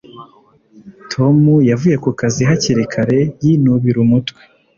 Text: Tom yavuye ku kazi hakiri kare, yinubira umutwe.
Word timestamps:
Tom 1.11 1.37
yavuye 1.69 1.95
ku 2.03 2.09
kazi 2.19 2.41
hakiri 2.49 2.83
kare, 2.93 3.19
yinubira 3.43 3.97
umutwe. 4.05 4.39